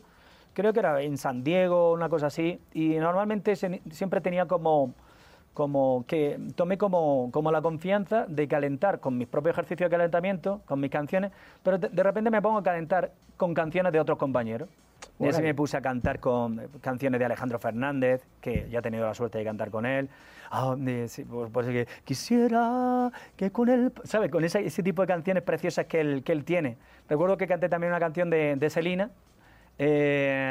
creo 0.54 0.74
que 0.74 0.80
era 0.80 1.02
en 1.02 1.18
San 1.18 1.44
Diego, 1.44 1.94
una 1.94 2.10
cosa 2.10 2.28
así, 2.28 2.60
y 2.74 2.90
normalmente 2.98 3.56
se- 3.56 3.82
siempre 3.92 4.22
tenía 4.22 4.46
como, 4.48 4.94
como 5.60 6.06
que 6.08 6.40
tomé 6.56 6.78
como, 6.78 7.30
como 7.34 7.52
la 7.52 7.62
confianza 7.62 8.26
de 8.30 8.48
calentar 8.48 9.02
con 9.02 9.18
mis 9.18 9.28
propios 9.28 9.56
ejercicios 9.56 9.90
de 9.90 9.98
calentamiento, 9.98 10.62
con 10.66 10.80
mis 10.80 10.90
canciones, 10.90 11.34
pero 11.64 11.78
de, 11.78 11.90
de 11.90 12.02
repente 12.02 12.32
me 12.32 12.42
pongo 12.42 12.60
a 12.60 12.64
calentar 12.64 13.12
con 13.36 13.54
canciones 13.54 13.92
de 13.92 14.00
otros 14.00 14.18
compañeros. 14.18 14.70
Y 15.20 15.28
así 15.28 15.42
me 15.42 15.54
puse 15.54 15.76
a 15.76 15.82
cantar 15.82 16.22
con 16.22 16.62
eh, 16.62 16.68
canciones 16.80 17.20
de 17.20 17.26
Alejandro 17.26 17.60
Fernández, 17.60 18.22
que 18.40 18.70
ya 18.72 18.80
he 18.80 18.82
tenido 18.82 19.06
la 19.06 19.14
suerte 19.14 19.38
de 19.38 19.44
cantar 19.44 19.70
con 19.70 19.86
él. 19.86 20.08
Ah, 20.50 20.78
sí, 21.08 21.26
pues, 21.26 21.50
pues 21.52 21.68
que 21.68 21.88
quisiera 22.06 23.12
que 23.36 23.52
con 23.52 23.68
él, 23.68 23.92
¿sabes? 24.06 24.32
Con 24.32 24.46
ese, 24.46 24.66
ese 24.66 24.82
tipo 24.82 25.02
de 25.02 25.10
canciones 25.10 25.44
preciosas 25.44 25.88
que 25.88 26.00
él, 26.00 26.24
que 26.24 26.32
él 26.32 26.46
tiene. 26.46 26.78
Recuerdo 27.10 27.36
que 27.36 27.48
canté 27.48 27.68
también 27.68 27.92
una 27.92 28.00
canción 28.00 28.30
de, 28.30 28.56
de 28.56 28.70
Selena. 28.70 29.10
eh, 29.78 30.49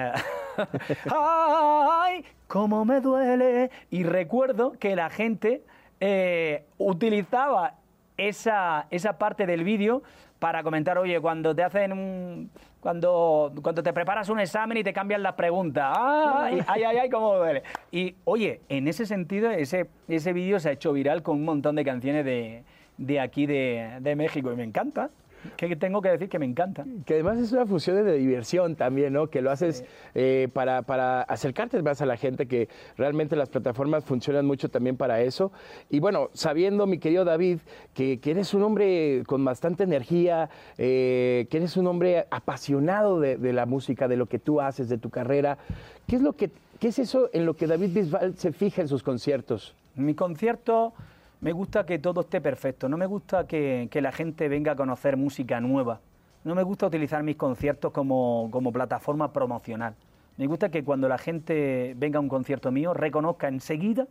¡Ay! 1.15 2.25
¡Cómo 2.47 2.85
me 2.85 3.01
duele! 3.01 3.71
Y 3.91 4.05
recuerdo 4.05 4.73
que 4.73 4.97
la 4.97 5.11
gente 5.11 5.63
eh, 6.01 6.65
utilizaba 6.79 7.75
esa, 8.17 8.87
esa 8.91 9.19
parte 9.19 9.47
del 9.47 9.65
vídeo 9.65 10.03
para 10.39 10.63
comentar, 10.63 10.99
oye, 10.99 11.21
cuando 11.21 11.55
te 11.55 11.63
hacen 11.63 11.93
un... 11.93 12.51
Cuando, 12.81 13.53
cuando 13.61 13.83
te 13.83 13.93
preparas 13.93 14.29
un 14.29 14.39
examen 14.39 14.79
y 14.79 14.85
te 14.85 14.93
cambian 14.93 15.21
las 15.21 15.35
preguntas, 15.35 15.93
¡ay, 15.99 16.61
ay, 16.69 16.85
ay, 16.85 16.97
ay, 16.99 17.11
cómo 17.11 17.35
duele! 17.35 17.65
Y, 17.91 18.15
oye, 18.25 18.61
en 18.69 18.87
ese 18.87 19.05
sentido, 19.05 19.51
ese, 19.51 19.89
ese 20.07 20.33
vídeo 20.33 20.61
se 20.61 20.69
ha 20.69 20.73
hecho 20.73 20.93
viral 20.93 21.25
con 21.25 21.39
un 21.39 21.45
montón 21.45 21.75
de 21.75 21.85
canciones 21.85 22.25
de, 22.25 22.63
de 22.97 23.19
aquí 23.19 23.47
de, 23.47 23.99
de 24.01 24.15
México 24.15 24.53
y 24.53 24.57
me 24.57 24.63
encanta. 24.63 25.11
Que 25.57 25.77
tengo 25.77 26.03
que 26.03 26.11
decir 26.11 26.29
que 26.29 26.39
me 26.39 26.47
encanta. 26.47 26.85
Que 27.05 27.15
además 27.15 27.39
es 27.39 27.53
una 27.53 27.67
función 27.67 28.05
de 28.05 28.17
diversión 28.17 28.77
también, 28.77 29.13
¿no? 29.13 29.29
Que 29.29 29.43
lo 29.43 29.51
haces 29.51 29.85
eh, 30.15 30.49
para, 30.53 30.83
para 30.83 31.23
acercarte 31.23 31.81
más 31.83 32.01
a 32.03 32.07
la 32.07 32.17
gente, 32.17 32.47
que 32.47 32.69
realmente 32.97 33.37
las 33.37 33.49
plataformas 33.49 34.05
funcionan 34.05 34.47
mucho 34.47 34.69
también 34.69 34.97
para 34.97 35.21
eso. 35.21 35.53
Y 35.91 36.01
bueno, 36.01 36.31
sabiendo, 36.33 36.87
mi 36.87 36.99
querido 36.99 37.25
David, 37.25 37.59
que, 37.95 38.21
que 38.21 38.31
eres 38.31 38.55
un 38.55 38.63
hombre 38.63 39.23
con 39.27 39.45
bastante 39.45 39.85
energía, 39.85 40.51
eh, 40.77 41.47
que 41.51 41.57
eres 41.57 41.77
un 41.77 41.87
hombre 41.87 42.27
apasionado 42.31 43.21
de, 43.21 43.37
de 43.37 43.53
la 43.53 43.67
música, 43.67 44.09
de 44.09 44.17
lo 44.17 44.27
que 44.27 44.39
tú 44.39 44.61
haces, 44.61 44.89
de 44.89 44.99
tu 44.99 45.11
carrera, 45.11 45.59
¿qué 46.07 46.17
es, 46.17 46.23
lo 46.23 46.35
que, 46.35 46.51
¿qué 46.79 46.89
es 46.89 46.99
eso 46.99 47.31
en 47.33 47.47
lo 47.47 47.55
que 47.55 47.67
David 47.67 47.95
Bisbal 47.95 48.37
se 48.37 48.53
fija 48.53 48.83
en 48.83 48.89
sus 48.89 49.03
conciertos? 49.03 49.75
Mi 49.95 50.15
concierto 50.15 50.95
me 51.41 51.53
gusta 51.53 51.87
que 51.87 51.99
todo 51.99 52.23
esté 52.23 52.41
perfecto, 52.41 52.89
no 52.89 52.97
me 52.97 53.07
gusta 53.07 53.47
que, 53.47 53.89
la 53.93 54.13
gente 54.13 54.49
venga 54.49 54.73
a 54.73 54.77
conocer 54.77 55.17
música 55.17 55.61
nueva, 55.61 56.01
no 56.45 56.55
me 56.55 56.63
gusta 56.63 56.87
utilizar 56.87 57.23
mis 57.23 57.37
conciertos 57.37 57.93
como, 57.93 58.49
como 58.51 58.73
plataforma 58.73 59.33
promocional. 59.33 59.95
Me 60.37 60.47
gusta 60.47 60.71
que 60.71 60.85
cuando 60.85 61.09
la 61.09 61.19
gente 61.19 61.95
venga 61.97 62.19
a 62.19 62.21
un 62.21 62.29
concierto 62.29 62.71
mío 62.71 62.95
reconozca 62.95 63.49
enseguida 63.49 64.07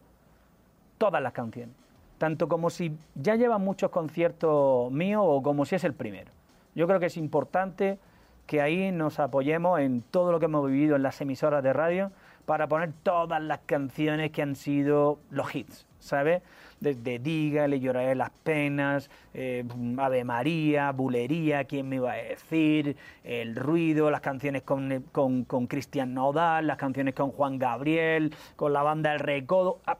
todas 0.97 1.23
las 1.23 1.31
canciones, 1.31 1.73
tanto 2.17 2.49
como 2.49 2.69
si 2.69 2.97
ya 3.15 3.35
llevan 3.35 3.63
muchos 3.63 3.91
conciertos 3.91 4.91
míos 4.91 5.23
o 5.25 5.41
como 5.41 5.65
si 5.65 5.75
es 5.75 5.83
el 5.85 5.93
primero. 5.93 6.31
Yo 6.75 6.85
creo 6.85 6.99
que 6.99 7.05
es 7.07 7.17
importante 7.17 7.97
que 8.45 8.61
ahí 8.61 8.91
nos 8.91 9.19
apoyemos 9.19 9.79
en 9.79 10.01
todo 10.01 10.31
lo 10.31 10.39
que 10.39 10.45
hemos 10.45 10.69
vivido 10.69 10.95
en 10.95 11.03
las 11.03 11.19
emisoras 11.21 11.63
de 11.63 11.73
radio 11.73 12.11
para 12.45 12.67
poner 12.67 12.91
todas 13.03 13.41
las 13.41 13.59
canciones 13.65 14.31
que 14.31 14.41
han 14.41 14.55
sido 14.55 15.19
los 15.31 15.55
hits, 15.55 15.86
¿sabes? 15.99 16.41
Desde 16.79 17.19
Diga, 17.19 17.67
Le 17.67 17.79
lloraré 17.79 18.15
las 18.15 18.29
penas, 18.29 19.09
eh, 19.33 19.63
Ave 19.97 20.23
María, 20.23 20.91
Bulería, 20.91 21.63
¿quién 21.65 21.89
me 21.89 21.97
iba 21.97 22.11
a 22.11 22.15
decir? 22.15 22.95
El 23.23 23.55
ruido, 23.55 24.11
las 24.11 24.21
canciones 24.21 24.63
con, 24.63 25.05
con, 25.11 25.43
con 25.43 25.67
Cristian 25.67 26.13
Nodal, 26.13 26.67
las 26.67 26.77
canciones 26.77 27.13
con 27.13 27.31
Juan 27.31 27.57
Gabriel, 27.57 28.35
con 28.55 28.73
la 28.73 28.83
banda 28.83 29.13
El 29.13 29.19
Recodo. 29.19 29.79
Ah, 29.85 29.97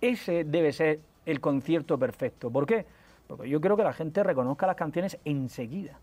ese 0.00 0.44
debe 0.44 0.72
ser 0.72 1.00
el 1.26 1.40
concierto 1.40 1.98
perfecto. 1.98 2.50
¿Por 2.50 2.66
qué? 2.66 2.86
Porque 3.26 3.48
yo 3.48 3.60
creo 3.60 3.76
que 3.76 3.84
la 3.84 3.92
gente 3.92 4.22
reconozca 4.22 4.66
las 4.66 4.76
canciones 4.76 5.18
enseguida. 5.24 5.98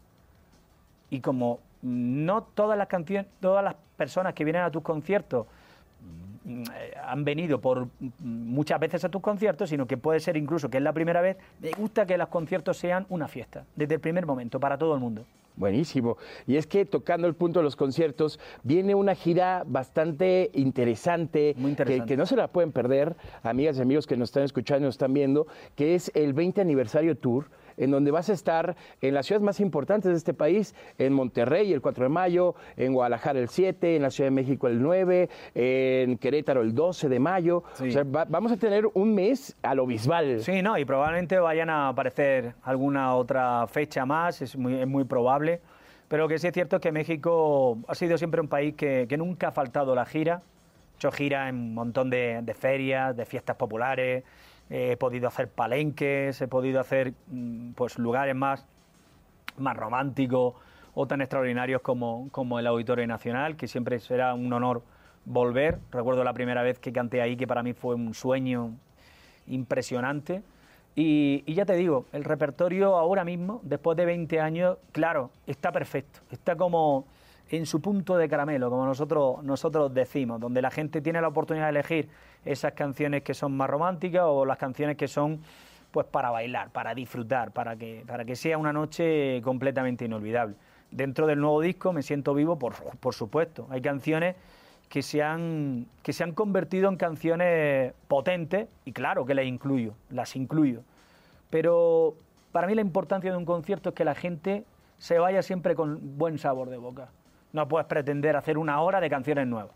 Y 1.09 1.19
como 1.19 1.59
no 1.81 2.43
todas 2.43 2.77
las 2.77 2.87
canciones, 2.87 3.27
todas 3.39 3.63
las 3.63 3.75
personas 3.97 4.33
que 4.33 4.43
vienen 4.43 4.63
a 4.63 4.71
tus 4.71 4.81
conciertos 4.81 5.45
mm, 5.45 5.49
eh, 5.49 5.51
han 7.03 7.23
venido 7.23 7.61
por 7.61 7.87
muchas 8.19 8.79
veces 8.79 9.03
a 9.05 9.09
tus 9.09 9.21
conciertos, 9.21 9.69
sino 9.69 9.85
que 9.85 9.97
puede 9.97 10.19
ser 10.19 10.37
incluso 10.37 10.69
que 10.69 10.77
es 10.77 10.83
la 10.83 10.93
primera 10.93 11.21
vez, 11.21 11.37
me 11.59 11.71
gusta 11.71 12.05
que 12.05 12.17
los 12.17 12.29
conciertos 12.29 12.77
sean 12.77 13.05
una 13.09 13.27
fiesta, 13.27 13.65
desde 13.75 13.95
el 13.95 13.99
primer 13.99 14.25
momento, 14.25 14.59
para 14.59 14.77
todo 14.77 14.95
el 14.95 14.99
mundo. 14.99 15.25
Buenísimo. 15.55 16.17
Y 16.47 16.55
es 16.55 16.65
que 16.65 16.85
tocando 16.85 17.27
el 17.27 17.35
punto 17.35 17.59
de 17.59 17.63
los 17.63 17.75
conciertos, 17.75 18.39
viene 18.63 18.95
una 18.95 19.15
gira 19.15 19.63
bastante 19.67 20.49
interesante, 20.53 21.53
Muy 21.57 21.71
interesante. 21.71 22.05
Que, 22.05 22.13
que 22.13 22.17
no 22.17 22.25
se 22.25 22.35
la 22.35 22.47
pueden 22.47 22.71
perder, 22.71 23.15
amigas 23.43 23.77
y 23.77 23.81
amigos 23.81 24.07
que 24.07 24.17
nos 24.17 24.29
están 24.29 24.43
escuchando 24.43 24.85
y 24.85 24.87
nos 24.87 24.95
están 24.95 25.13
viendo, 25.13 25.47
que 25.75 25.95
es 25.95 26.11
el 26.15 26.33
20 26.33 26.61
aniversario 26.61 27.17
tour 27.17 27.45
en 27.81 27.91
donde 27.91 28.11
vas 28.11 28.29
a 28.29 28.33
estar 28.33 28.75
en 29.01 29.13
las 29.13 29.25
ciudades 29.25 29.43
más 29.45 29.59
importantes 29.59 30.11
de 30.11 30.17
este 30.17 30.33
país, 30.33 30.73
en 30.97 31.13
Monterrey 31.13 31.73
el 31.73 31.81
4 31.81 32.03
de 32.05 32.09
mayo, 32.09 32.55
en 32.77 32.93
Guadalajara 32.93 33.39
el 33.39 33.49
7, 33.49 33.95
en 33.97 34.03
la 34.03 34.09
Ciudad 34.11 34.27
de 34.29 34.35
México 34.35 34.67
el 34.67 34.81
9, 34.81 35.29
en 35.55 36.17
Querétaro 36.17 36.61
el 36.61 36.73
12 36.73 37.09
de 37.09 37.19
mayo. 37.19 37.63
Sí. 37.73 37.89
O 37.89 37.91
sea, 37.91 38.03
va- 38.03 38.25
vamos 38.25 38.51
a 38.51 38.57
tener 38.57 38.87
un 38.93 39.13
mes 39.13 39.55
a 39.63 39.75
lo 39.75 39.85
bisbal. 39.85 40.41
Sí, 40.41 40.61
no, 40.61 40.77
y 40.77 40.85
probablemente 40.85 41.37
vayan 41.39 41.69
a 41.69 41.89
aparecer 41.89 42.53
alguna 42.63 43.15
otra 43.15 43.65
fecha 43.67 44.05
más, 44.05 44.41
es 44.41 44.55
muy, 44.55 44.75
es 44.79 44.87
muy 44.87 45.03
probable. 45.03 45.59
Pero 46.07 46.23
lo 46.23 46.29
que 46.29 46.37
sí 46.39 46.47
es 46.47 46.53
cierto 46.53 46.75
es 46.75 46.81
que 46.81 46.91
México 46.91 47.77
ha 47.87 47.95
sido 47.95 48.17
siempre 48.17 48.41
un 48.41 48.47
país 48.47 48.75
que, 48.75 49.05
que 49.07 49.17
nunca 49.17 49.47
ha 49.47 49.51
faltado 49.51 49.95
la 49.95 50.05
gira. 50.05 50.41
He 50.93 50.97
hecho 50.97 51.11
gira 51.11 51.49
en 51.49 51.55
un 51.55 51.73
montón 51.73 52.09
de, 52.09 52.41
de 52.43 52.53
ferias, 52.53 53.15
de 53.15 53.25
fiestas 53.25 53.55
populares, 53.55 54.23
he 54.71 54.97
podido 54.97 55.27
hacer 55.27 55.49
palenques, 55.49 56.41
he 56.41 56.47
podido 56.47 56.79
hacer 56.79 57.13
mm, 57.27 57.73
pues 57.73 57.99
lugares 57.99 58.35
más 58.35 58.65
más 59.57 59.77
románticos 59.77 60.55
o 60.93 61.07
tan 61.07 61.21
extraordinarios 61.21 61.81
como, 61.81 62.29
como 62.31 62.59
el 62.59 62.67
Auditorio 62.67 63.07
Nacional, 63.07 63.55
que 63.55 63.67
siempre 63.67 63.99
será 63.99 64.33
un 64.33 64.51
honor 64.51 64.81
volver. 65.25 65.79
Recuerdo 65.91 66.23
la 66.23 66.33
primera 66.33 66.63
vez 66.63 66.79
que 66.79 66.91
canté 66.91 67.21
ahí, 67.21 67.37
que 67.37 67.47
para 67.47 67.63
mí 67.63 67.73
fue 67.73 67.95
un 67.95 68.13
sueño 68.13 68.73
impresionante. 69.47 70.41
Y, 70.95 71.43
y 71.45 71.53
ya 71.53 71.65
te 71.65 71.75
digo, 71.75 72.05
el 72.11 72.25
repertorio 72.25 72.97
ahora 72.97 73.23
mismo, 73.23 73.61
después 73.63 73.95
de 73.95 74.05
20 74.05 74.41
años, 74.41 74.77
claro, 74.91 75.31
está 75.47 75.71
perfecto. 75.71 76.19
Está 76.29 76.57
como 76.57 77.05
en 77.51 77.65
su 77.65 77.81
punto 77.81 78.15
de 78.15 78.29
caramelo, 78.29 78.69
como 78.69 78.85
nosotros, 78.85 79.43
nosotros 79.43 79.93
decimos, 79.93 80.39
donde 80.39 80.61
la 80.61 80.71
gente 80.71 81.01
tiene 81.01 81.19
la 81.19 81.27
oportunidad 81.27 81.65
de 81.65 81.71
elegir 81.71 82.09
esas 82.45 82.71
canciones 82.73 83.23
que 83.23 83.33
son 83.33 83.55
más 83.55 83.69
románticas 83.69 84.23
o 84.25 84.45
las 84.45 84.57
canciones 84.57 84.95
que 84.95 85.07
son 85.09 85.41
pues 85.91 86.07
para 86.07 86.29
bailar, 86.29 86.69
para 86.69 86.95
disfrutar, 86.95 87.51
para 87.51 87.75
que, 87.75 88.05
para 88.07 88.23
que 88.23 88.37
sea 88.37 88.57
una 88.57 88.71
noche 88.71 89.41
completamente 89.43 90.05
inolvidable. 90.05 90.55
Dentro 90.89 91.27
del 91.27 91.41
nuevo 91.41 91.59
disco 91.59 91.91
me 91.91 92.01
siento 92.01 92.33
vivo, 92.33 92.57
por, 92.57 92.73
por 92.73 93.13
supuesto. 93.13 93.67
Hay 93.69 93.81
canciones 93.81 94.37
que 94.87 95.01
se, 95.01 95.21
han, 95.21 95.87
que 96.03 96.13
se 96.13 96.23
han 96.23 96.31
convertido 96.31 96.87
en 96.87 96.95
canciones 96.95 97.93
potentes 98.07 98.69
y 98.85 98.93
claro 98.93 99.25
que 99.25 99.33
las 99.33 99.45
incluyo, 99.45 99.93
las 100.09 100.37
incluyo. 100.37 100.83
Pero 101.49 102.15
para 102.53 102.67
mí 102.67 102.75
la 102.75 102.81
importancia 102.81 103.29
de 103.29 103.37
un 103.37 103.45
concierto 103.45 103.89
es 103.89 103.95
que 103.95 104.05
la 104.05 104.15
gente 104.15 104.63
se 104.99 105.19
vaya 105.19 105.41
siempre 105.41 105.75
con 105.75 106.17
buen 106.17 106.37
sabor 106.37 106.69
de 106.69 106.77
boca. 106.77 107.09
No 107.53 107.67
puedes 107.67 107.87
pretender 107.87 108.35
hacer 108.35 108.57
una 108.57 108.81
hora 108.81 108.99
de 109.01 109.09
canciones 109.09 109.47
nuevas. 109.47 109.71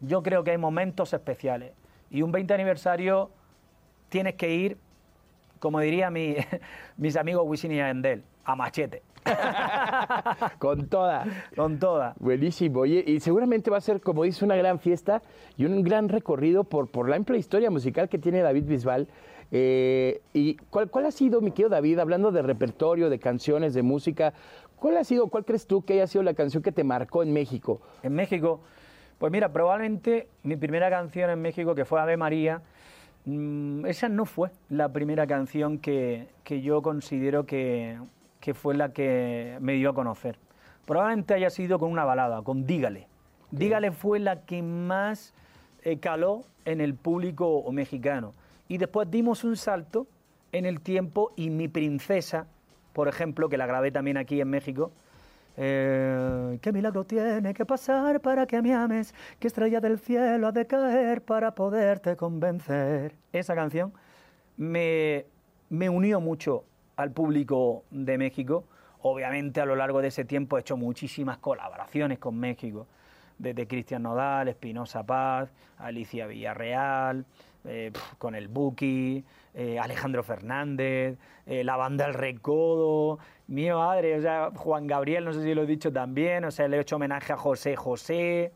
Yo 0.00 0.22
creo 0.22 0.42
que 0.44 0.52
hay 0.52 0.58
momentos 0.58 1.12
especiales 1.12 1.72
y 2.10 2.22
un 2.22 2.32
20 2.32 2.54
aniversario 2.54 3.30
tienes 4.08 4.34
que 4.34 4.50
ir, 4.54 4.78
como 5.58 5.80
diría 5.80 6.10
mi- 6.10 6.36
mis 6.96 7.16
amigos 7.16 7.44
Wisin 7.46 7.72
y 7.72 7.76
Yandel, 7.76 8.24
a 8.44 8.56
machete, 8.56 9.02
Con 10.58 10.86
toda. 10.88 11.24
con 11.54 11.78
toda. 11.78 12.14
Buenísimo. 12.18 12.80
Oye, 12.80 13.04
y 13.06 13.20
seguramente 13.20 13.70
va 13.70 13.76
a 13.76 13.80
ser, 13.82 14.00
como 14.00 14.24
dice, 14.24 14.44
una 14.44 14.56
gran 14.56 14.78
fiesta 14.78 15.22
y 15.56 15.66
un 15.66 15.82
gran 15.82 16.08
recorrido 16.08 16.64
por, 16.64 16.88
por 16.90 17.08
la 17.08 17.16
amplia 17.16 17.38
historia 17.38 17.70
musical 17.70 18.08
que 18.08 18.18
tiene 18.18 18.40
David 18.40 18.64
Bisbal. 18.64 19.08
Eh, 19.52 20.22
¿Y 20.32 20.54
cuál, 20.70 20.88
cuál 20.90 21.06
ha 21.06 21.10
sido, 21.10 21.40
mi 21.40 21.50
querido 21.50 21.68
David, 21.70 21.98
hablando 21.98 22.30
de 22.32 22.40
repertorio, 22.42 23.10
de 23.10 23.18
canciones, 23.18 23.74
de 23.74 23.82
música, 23.82 24.32
cuál 24.80 24.96
ha 24.96 25.04
sido, 25.04 25.28
cuál 25.28 25.44
crees 25.44 25.66
tú 25.66 25.82
que 25.82 25.92
haya 25.94 26.06
sido 26.06 26.24
la 26.24 26.34
canción 26.34 26.62
que 26.62 26.72
te 26.72 26.82
marcó 26.82 27.22
en 27.22 27.32
México? 27.32 27.80
En 28.02 28.14
México, 28.14 28.60
pues 29.18 29.30
mira, 29.30 29.52
probablemente 29.52 30.28
mi 30.42 30.56
primera 30.56 30.90
canción 30.90 31.30
en 31.30 31.40
México, 31.40 31.74
que 31.74 31.84
fue 31.84 32.00
Ave 32.00 32.16
María, 32.16 32.62
mm, 33.26 33.86
esa 33.86 34.08
no 34.08 34.24
fue 34.24 34.50
la 34.68 34.88
primera 34.88 35.26
canción 35.26 35.78
que, 35.78 36.28
que 36.42 36.62
yo 36.62 36.82
considero 36.82 37.46
que, 37.46 37.98
que 38.40 38.54
fue 38.54 38.74
la 38.74 38.92
que 38.92 39.58
me 39.60 39.74
dio 39.74 39.90
a 39.90 39.94
conocer. 39.94 40.38
Probablemente 40.86 41.34
haya 41.34 41.50
sido 41.50 41.78
con 41.78 41.92
una 41.92 42.04
balada, 42.04 42.42
con 42.42 42.66
Dígale. 42.66 43.06
Dígale 43.50 43.92
fue 43.92 44.18
la 44.18 44.44
que 44.44 44.62
más 44.62 45.34
eh, 45.82 45.98
caló 45.98 46.44
en 46.64 46.80
el 46.80 46.94
público 46.94 47.64
mexicano. 47.70 48.34
Y 48.68 48.78
después 48.78 49.10
dimos 49.10 49.44
un 49.44 49.56
salto 49.56 50.06
en 50.52 50.66
el 50.66 50.80
tiempo 50.80 51.32
y 51.36 51.50
Mi 51.50 51.68
Princesa, 51.68 52.46
por 52.92 53.08
ejemplo, 53.08 53.48
que 53.48 53.56
la 53.56 53.66
grabé 53.66 53.90
también 53.90 54.16
aquí 54.16 54.40
en 54.40 54.50
México, 54.50 54.92
eh, 55.56 56.58
¿Qué 56.62 56.72
milagro 56.72 57.04
tiene 57.04 57.52
que 57.52 57.66
pasar 57.66 58.20
para 58.20 58.46
que 58.46 58.62
me 58.62 58.72
ames? 58.72 59.14
¿Qué 59.38 59.48
estrella 59.48 59.80
del 59.80 59.98
cielo 59.98 60.46
ha 60.46 60.52
de 60.52 60.66
caer 60.66 61.22
para 61.22 61.54
poderte 61.54 62.16
convencer? 62.16 63.14
Esa 63.32 63.54
canción 63.54 63.92
me, 64.56 65.26
me 65.68 65.88
unió 65.88 66.20
mucho 66.20 66.64
al 66.96 67.10
público 67.10 67.84
de 67.90 68.16
México. 68.16 68.64
Obviamente 69.02 69.60
a 69.60 69.66
lo 69.66 69.76
largo 69.76 70.00
de 70.00 70.08
ese 70.08 70.24
tiempo 70.24 70.56
he 70.56 70.60
hecho 70.60 70.76
muchísimas 70.76 71.38
colaboraciones 71.38 72.18
con 72.18 72.38
México, 72.38 72.86
desde 73.40 73.66
Cristian 73.66 74.02
Nodal, 74.02 74.48
Espinosa 74.48 75.02
Paz, 75.02 75.50
Alicia 75.78 76.26
Villarreal, 76.26 77.24
eh, 77.64 77.90
con 78.18 78.34
el 78.34 78.48
Buki, 78.48 79.24
eh, 79.54 79.78
Alejandro 79.78 80.22
Fernández, 80.22 81.18
eh, 81.46 81.64
la 81.64 81.76
banda 81.76 82.06
El 82.06 82.14
Recodo, 82.14 83.18
mi 83.48 83.70
madre, 83.70 84.18
o 84.18 84.20
sea, 84.20 84.50
Juan 84.54 84.86
Gabriel, 84.86 85.24
no 85.24 85.32
sé 85.32 85.42
si 85.42 85.54
lo 85.54 85.62
he 85.62 85.66
dicho 85.66 85.90
también, 85.90 86.44
o 86.44 86.50
sea, 86.50 86.68
le 86.68 86.76
he 86.76 86.80
hecho 86.80 86.96
homenaje 86.96 87.32
a 87.32 87.36
José 87.36 87.76
José, 87.76 88.52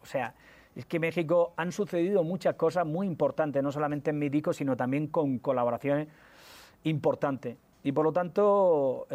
o 0.00 0.06
sea, 0.06 0.34
es 0.76 0.86
que 0.86 0.96
en 0.96 1.02
México 1.02 1.52
han 1.56 1.72
sucedido 1.72 2.22
muchas 2.22 2.54
cosas 2.54 2.86
muy 2.86 3.06
importantes, 3.08 3.62
no 3.62 3.72
solamente 3.72 4.10
en 4.10 4.18
mi 4.18 4.28
disco, 4.28 4.52
sino 4.52 4.76
también 4.76 5.08
con 5.08 5.38
colaboraciones 5.38 6.08
importantes. 6.84 7.56
Y 7.84 7.92
por 7.92 8.04
lo 8.04 8.12
tanto, 8.12 9.06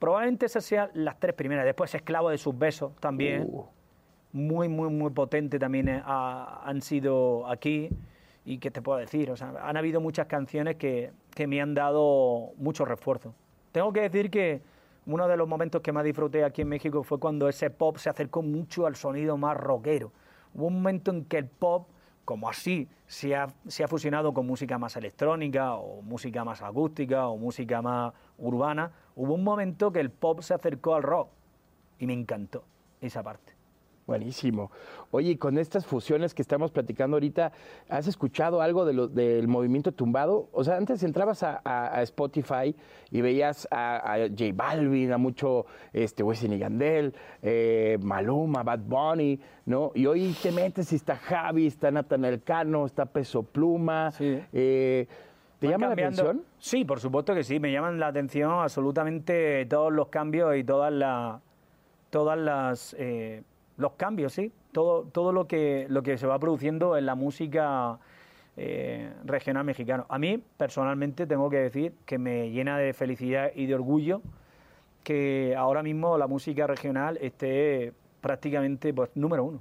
probablemente 0.00 0.46
esas 0.46 0.64
sean 0.64 0.90
las 0.94 1.20
tres 1.20 1.34
primeras. 1.34 1.64
Después, 1.64 1.94
Esclavo 1.94 2.30
de 2.30 2.38
sus 2.38 2.58
besos 2.58 2.92
también. 2.98 3.46
Uh. 3.48 3.66
Muy, 4.32 4.68
muy, 4.68 4.88
muy 4.90 5.10
potente 5.10 5.58
también 5.58 5.88
eh, 5.88 6.02
ha- 6.04 6.62
han 6.64 6.80
sido 6.80 7.46
aquí. 7.48 7.90
Y 8.44 8.58
qué 8.58 8.70
te 8.72 8.82
puedo 8.82 8.98
decir, 8.98 9.32
han 9.62 9.76
habido 9.76 10.00
muchas 10.00 10.26
canciones 10.26 10.74
que, 10.76 11.12
que 11.34 11.46
me 11.46 11.60
han 11.60 11.74
dado 11.74 12.50
mucho 12.56 12.84
refuerzo. 12.84 13.34
Tengo 13.70 13.92
que 13.92 14.00
decir 14.00 14.30
que 14.30 14.60
uno 15.06 15.28
de 15.28 15.36
los 15.36 15.46
momentos 15.46 15.80
que 15.80 15.92
más 15.92 16.02
disfruté 16.04 16.42
aquí 16.44 16.62
en 16.62 16.68
México 16.68 17.04
fue 17.04 17.18
cuando 17.20 17.48
ese 17.48 17.70
pop 17.70 17.98
se 17.98 18.10
acercó 18.10 18.42
mucho 18.42 18.86
al 18.86 18.96
sonido 18.96 19.36
más 19.36 19.56
rockero. 19.56 20.10
Hubo 20.54 20.66
un 20.66 20.74
momento 20.74 21.12
en 21.12 21.24
que 21.24 21.38
el 21.38 21.46
pop, 21.46 21.86
como 22.24 22.48
así, 22.48 22.88
se 23.06 23.36
ha, 23.36 23.46
se 23.68 23.84
ha 23.84 23.88
fusionado 23.88 24.34
con 24.34 24.44
música 24.44 24.76
más 24.76 24.96
electrónica 24.96 25.76
o 25.76 26.02
música 26.02 26.44
más 26.44 26.62
acústica 26.62 27.28
o 27.28 27.36
música 27.36 27.80
más 27.80 28.12
urbana. 28.38 28.90
Hubo 29.14 29.34
un 29.34 29.44
momento 29.44 29.92
que 29.92 30.00
el 30.00 30.10
pop 30.10 30.40
se 30.40 30.52
acercó 30.54 30.96
al 30.96 31.04
rock 31.04 31.28
y 32.00 32.06
me 32.06 32.12
encantó 32.12 32.64
esa 33.00 33.22
parte. 33.22 33.51
Buenísimo. 34.16 34.70
Oye, 35.10 35.38
con 35.38 35.56
estas 35.56 35.86
fusiones 35.86 36.34
que 36.34 36.42
estamos 36.42 36.70
platicando 36.70 37.16
ahorita, 37.16 37.50
¿has 37.88 38.06
escuchado 38.06 38.60
algo 38.60 38.84
de 38.84 38.92
lo- 38.92 39.08
del 39.08 39.48
movimiento 39.48 39.90
tumbado? 39.92 40.50
O 40.52 40.62
sea, 40.64 40.76
antes 40.76 41.02
entrabas 41.02 41.42
a, 41.42 41.62
a- 41.64 41.96
a 41.96 42.02
Spotify 42.02 42.76
y 43.10 43.22
veías 43.22 43.66
a, 43.70 44.12
a 44.12 44.18
J 44.28 44.44
Balvin, 44.54 45.12
a 45.12 45.16
mucho 45.16 45.64
este, 45.94 46.22
Wisin 46.22 46.52
y 46.52 46.58
Yandel, 46.58 47.14
eh, 47.40 47.96
Maluma, 48.02 48.62
Bad 48.62 48.80
Bunny, 48.80 49.40
¿no? 49.64 49.92
Y 49.94 50.04
hoy 50.04 50.36
te 50.42 50.52
metes 50.52 50.92
y 50.92 50.96
está 50.96 51.16
Javi, 51.16 51.68
está 51.68 51.90
Natanael 51.90 52.42
Cano, 52.42 52.84
está 52.84 53.06
Peso 53.06 53.42
Pluma. 53.44 54.10
Sí. 54.10 54.38
eh, 54.52 55.06
¿Te 55.58 55.68
llama 55.68 55.86
cambiando- 55.88 56.22
la 56.24 56.28
atención? 56.32 56.46
Sí, 56.58 56.84
por 56.84 57.00
supuesto 57.00 57.34
que 57.34 57.44
sí, 57.44 57.58
me 57.60 57.72
llaman 57.72 57.98
la 57.98 58.08
atención 58.08 58.50
absolutamente 58.60 59.64
todos 59.66 59.90
los 59.90 60.08
cambios 60.08 60.54
y 60.56 60.64
todas 60.64 60.92
las 60.92 61.40
todas 62.10 62.36
las 62.38 62.94
eh, 62.98 63.42
los 63.76 63.92
cambios, 63.92 64.32
sí, 64.32 64.52
todo 64.72 65.04
todo 65.04 65.32
lo 65.32 65.46
que 65.46 65.86
lo 65.88 66.02
que 66.02 66.18
se 66.18 66.26
va 66.26 66.38
produciendo 66.38 66.96
en 66.96 67.06
la 67.06 67.14
música 67.14 67.98
eh, 68.56 69.12
regional 69.24 69.64
mexicana. 69.64 70.04
A 70.08 70.18
mí 70.18 70.42
personalmente 70.56 71.26
tengo 71.26 71.48
que 71.48 71.58
decir 71.58 71.94
que 72.04 72.18
me 72.18 72.50
llena 72.50 72.76
de 72.78 72.92
felicidad 72.92 73.50
y 73.54 73.66
de 73.66 73.74
orgullo 73.74 74.20
que 75.02 75.54
ahora 75.56 75.82
mismo 75.82 76.18
la 76.18 76.26
música 76.26 76.66
regional 76.66 77.18
esté 77.20 77.92
prácticamente 78.20 78.92
pues 78.94 79.10
número 79.14 79.44
uno, 79.44 79.60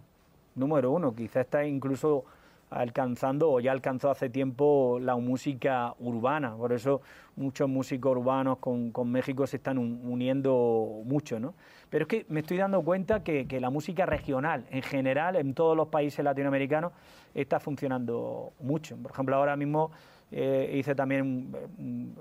número 0.56 0.92
uno. 0.92 1.16
Quizá 1.16 1.42
está 1.42 1.66
incluso 1.66 2.26
alcanzando 2.72 3.52
o 3.52 3.60
ya 3.60 3.72
alcanzó 3.74 4.10
hace 4.10 4.30
tiempo 4.30 4.98
la 5.02 5.16
música 5.18 5.94
urbana. 6.00 6.56
Por 6.56 6.72
eso 6.72 7.02
muchos 7.36 7.70
músicos 7.70 8.14
urbanos 8.18 8.58
con, 8.60 8.92
con 8.92 9.12
México 9.12 9.46
se 9.46 9.58
están 9.58 9.78
un- 9.78 10.02
uniendo 10.06 11.02
mucho, 11.06 11.40
¿no? 11.40 11.54
Pero 11.90 12.04
es 12.04 12.08
que 12.08 12.26
me 12.30 12.40
estoy 12.40 12.58
dando 12.58 12.82
cuenta 12.82 13.24
que, 13.24 13.46
que 13.46 13.60
la 13.60 13.70
música 13.70 14.06
regional 14.06 14.66
en 14.72 14.82
general 14.82 15.36
en 15.36 15.54
todos 15.54 15.76
los 15.76 15.90
países 15.90 16.24
latinoamericanos 16.24 16.94
está 17.36 17.60
funcionando 17.60 18.54
mucho. 18.62 18.96
Por 18.98 19.12
ejemplo, 19.12 19.36
ahora 19.36 19.58
mismo 19.58 19.92
eh, 20.32 20.76
hice 20.78 20.96
también 20.96 21.52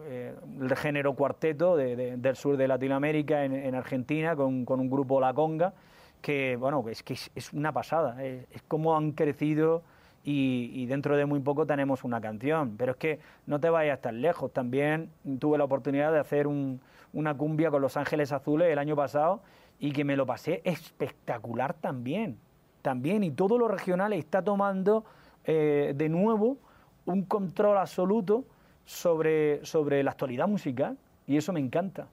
eh, 0.09 0.35
el 0.61 0.77
género 0.77 1.15
cuarteto 1.15 1.77
de- 1.77 1.95
de- 1.95 2.17
del 2.17 2.35
sur 2.35 2.57
de 2.57 2.67
Latinoamérica, 2.67 3.45
en, 3.45 3.53
en 3.55 3.77
Argentina, 3.77 4.35
con, 4.35 4.65
con 4.65 4.81
un 4.81 4.91
grupo 4.91 5.21
La 5.21 5.33
Conga, 5.33 5.73
que 6.21 6.57
bueno, 6.57 6.85
es 6.89 7.05
que 7.05 7.13
es, 7.15 7.31
es 7.37 7.53
una 7.53 7.73
pasada, 7.73 8.23
es, 8.25 8.47
es 8.51 8.63
como 8.63 8.97
han 8.97 9.13
crecido 9.13 9.85
y, 10.23 10.85
dentro 10.87 11.17
de 11.17 11.25
muy 11.27 11.41
poco 11.41 11.67
tenemos 11.67 12.05
una 12.05 12.21
canción. 12.21 12.77
Pero 12.77 12.93
es 12.93 12.99
que 12.99 13.19
no 13.47 13.59
te 13.61 13.71
vayas 13.71 14.01
tan 14.01 14.21
lejos, 14.21 14.53
también 14.53 15.11
tuve 15.39 15.59
la 15.59 15.65
oportunidad 15.65 16.13
de 16.13 16.19
hacer 16.19 16.47
un- 16.47 16.81
una 17.13 17.35
cumbia 17.37 17.71
con 17.71 17.83
Los 17.83 17.97
Ángeles 17.97 18.33
Azules 18.33 18.69
el 18.71 18.79
año 18.79 18.95
pasado 18.97 19.43
y 19.79 19.93
que 19.93 20.05
me 20.05 20.17
lo 20.17 20.27
pasé 20.27 20.61
espectacular 20.65 21.75
también, 21.75 22.39
también, 22.83 23.25
y 23.25 23.31
todo 23.31 23.59
lo 23.59 23.67
regional 23.69 24.13
está 24.13 24.43
tomando 24.43 25.05
eh, 25.45 25.95
de 25.97 26.09
nuevo 26.11 26.59
un 27.07 27.25
control 27.25 27.79
absoluto 27.79 28.45
sobre, 28.85 29.65
sobre 29.65 30.03
la 30.03 30.11
actualidad 30.11 30.47
musical 30.47 30.99
y 31.27 31.39
eso 31.39 31.53
me 31.53 31.61
encanta. 31.61 32.09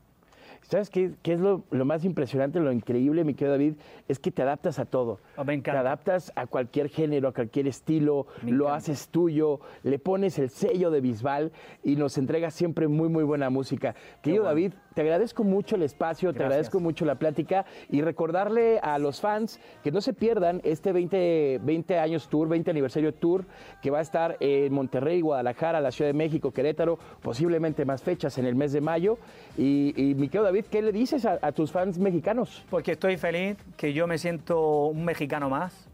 ¿Sabes 0.63 0.89
qué, 0.89 1.11
qué 1.21 1.33
es 1.33 1.39
lo, 1.39 1.63
lo 1.71 1.85
más 1.85 2.03
impresionante, 2.03 2.59
lo 2.59 2.71
increíble, 2.71 3.23
mi 3.23 3.33
querido 3.33 3.53
David? 3.53 3.73
Es 4.07 4.19
que 4.19 4.31
te 4.31 4.41
adaptas 4.41 4.79
a 4.79 4.85
todo. 4.85 5.19
Oh, 5.37 5.43
me 5.45 5.53
encanta. 5.53 5.81
Te 5.81 5.87
adaptas 5.87 6.33
a 6.35 6.45
cualquier 6.47 6.89
género, 6.89 7.29
a 7.29 7.33
cualquier 7.33 7.67
estilo, 7.67 8.27
Me 8.43 8.51
lo 8.51 8.65
encanta. 8.65 8.75
haces 8.77 9.07
tuyo, 9.09 9.59
le 9.83 9.97
pones 9.99 10.37
el 10.39 10.49
sello 10.49 10.91
de 10.91 11.01
Bisbal 11.01 11.51
y 11.83 11.95
nos 11.95 12.17
entregas 12.17 12.53
siempre 12.53 12.87
muy, 12.87 13.07
muy 13.09 13.23
buena 13.23 13.49
música. 13.49 13.95
Querido 14.21 14.43
bueno. 14.43 14.55
David, 14.55 14.73
te 14.97 15.01
agradezco 15.01 15.43
mucho 15.43 15.75
el 15.75 15.83
espacio, 15.83 16.29
te 16.29 16.39
Gracias. 16.39 16.45
agradezco 16.47 16.79
mucho 16.79 17.05
la 17.05 17.13
plática 17.13 17.67
y 17.91 18.01
recordarle 18.01 18.79
a 18.79 18.97
los 18.97 19.21
fans 19.21 19.59
que 19.83 19.91
no 19.91 20.01
se 20.01 20.11
pierdan 20.11 20.59
este 20.63 20.91
20, 20.91 21.59
20 21.61 21.99
años 21.99 22.27
tour, 22.27 22.47
20 22.47 22.71
aniversario 22.71 23.13
tour, 23.13 23.45
que 23.79 23.91
va 23.91 23.99
a 23.99 24.01
estar 24.01 24.37
en 24.39 24.73
Monterrey, 24.73 25.21
Guadalajara, 25.21 25.81
la 25.81 25.91
Ciudad 25.91 26.09
de 26.09 26.17
México, 26.17 26.49
Querétaro, 26.49 26.97
posiblemente 27.21 27.85
más 27.85 28.01
fechas 28.01 28.39
en 28.39 28.47
el 28.47 28.55
mes 28.55 28.71
de 28.71 28.81
mayo. 28.81 29.19
Y, 29.55 29.93
y 29.95 30.15
mi 30.15 30.29
querido 30.29 30.45
David, 30.45 30.65
¿qué 30.65 30.81
le 30.81 30.91
dices 30.91 31.25
a, 31.25 31.37
a 31.43 31.51
tus 31.51 31.71
fans 31.71 31.99
mexicanos? 31.99 32.65
Porque 32.71 32.93
estoy 32.93 33.17
feliz, 33.17 33.55
que 33.77 33.93
yo 33.93 34.07
me 34.07 34.17
siento 34.17 34.87
un 34.87 35.05
mexicano 35.05 35.47
más, 35.47 35.87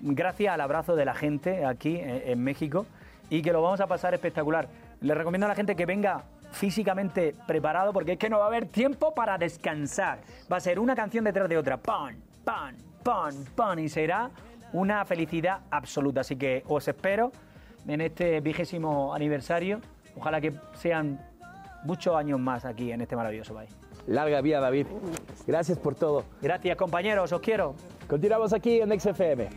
gracias 0.00 0.54
al 0.54 0.62
abrazo 0.62 0.96
de 0.96 1.04
la 1.04 1.12
gente 1.12 1.66
aquí 1.66 1.96
en, 1.96 2.22
en 2.24 2.42
México 2.42 2.86
y 3.28 3.42
que 3.42 3.52
lo 3.52 3.60
vamos 3.60 3.82
a 3.82 3.86
pasar 3.86 4.14
espectacular. 4.14 4.68
Les 5.02 5.14
recomiendo 5.14 5.44
a 5.44 5.50
la 5.50 5.54
gente 5.54 5.76
que 5.76 5.84
venga 5.84 6.24
físicamente 6.52 7.34
preparado 7.46 7.92
porque 7.92 8.12
es 8.12 8.18
que 8.18 8.30
no 8.30 8.38
va 8.38 8.44
a 8.44 8.48
haber 8.48 8.66
tiempo 8.66 9.14
para 9.14 9.38
descansar. 9.38 10.20
Va 10.50 10.56
a 10.56 10.60
ser 10.60 10.78
una 10.78 10.94
canción 10.94 11.24
detrás 11.24 11.48
de 11.48 11.58
otra, 11.58 11.76
pan, 11.76 12.16
pan, 12.44 12.76
pan, 13.02 13.34
pan 13.54 13.78
y 13.78 13.88
será 13.88 14.30
una 14.72 15.04
felicidad 15.04 15.60
absoluta. 15.70 16.20
Así 16.20 16.36
que 16.36 16.62
os 16.68 16.86
espero 16.86 17.32
en 17.86 18.00
este 18.00 18.40
vigésimo 18.40 19.14
aniversario. 19.14 19.80
Ojalá 20.16 20.40
que 20.40 20.52
sean 20.74 21.20
muchos 21.84 22.14
años 22.16 22.40
más 22.40 22.64
aquí 22.64 22.92
en 22.92 23.00
este 23.00 23.16
maravilloso 23.16 23.54
país. 23.54 23.70
Larga 24.06 24.40
vida, 24.40 24.60
David. 24.60 24.86
Gracias 25.46 25.78
por 25.78 25.94
todo. 25.94 26.24
Gracias 26.40 26.76
compañeros, 26.76 27.30
os 27.32 27.40
quiero. 27.40 27.74
Continuamos 28.08 28.52
aquí 28.52 28.80
en 28.80 28.98
XFM. 28.98 29.48